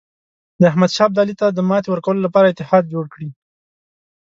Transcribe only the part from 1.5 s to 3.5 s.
د ماتې ورکولو لپاره اتحاد جوړ کړي.